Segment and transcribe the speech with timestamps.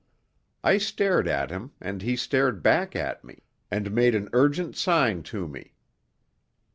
[0.63, 5.21] I stared at him and he stared back at me, and made an urgent sign
[5.29, 5.75] to me.